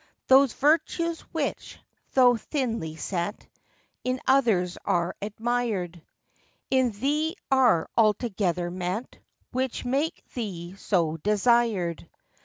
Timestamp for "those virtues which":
0.25-1.77